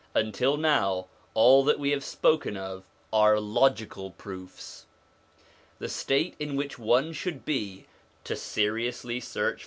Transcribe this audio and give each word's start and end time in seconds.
Until 0.15 0.57
now, 0.57 1.05
all 1.35 1.63
that 1.63 1.77
we 1.77 1.91
have 1.91 2.03
spoken 2.03 2.57
of 2.57 2.83
are 3.13 3.39
logical 3.39 4.09
proofs. 4.09 4.87
The 5.77 5.89
state 5.89 6.35
in 6.39 6.55
which 6.55 6.79
one 6.79 7.13
should 7.13 7.45
be 7.45 7.85
to 8.23 8.35
seriously 8.35 9.19
search 9.19 9.49
1 9.49 9.53
Of. 9.53 9.59